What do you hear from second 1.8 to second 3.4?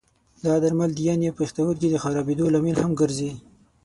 د خرابېدو لامل هم ګرځي.